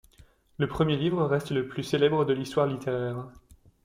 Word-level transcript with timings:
Le 0.57 0.67
premier 0.67 0.97
livre 0.97 1.27
reste 1.27 1.51
le 1.51 1.67
plus 1.67 1.83
célèbre 1.83 2.25
de 2.25 2.33
l'histoire 2.33 2.65
littéraire. 2.65 3.23